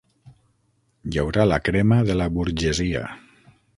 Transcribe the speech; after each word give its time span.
Hi 1.11 1.21
haurà 1.23 1.45
la 1.51 1.59
crema 1.67 1.99
de 2.09 2.17
la 2.23 2.29
burgesia. 2.39 3.05